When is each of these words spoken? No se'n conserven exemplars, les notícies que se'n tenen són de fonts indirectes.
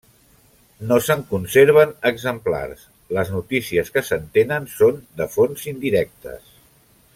No 0.91 0.95
se'n 1.07 1.19
conserven 1.33 1.91
exemplars, 2.11 2.87
les 3.19 3.31
notícies 3.35 3.93
que 3.97 4.03
se'n 4.09 4.27
tenen 4.39 4.67
són 4.79 4.99
de 5.21 5.29
fonts 5.37 5.71
indirectes. 5.77 6.53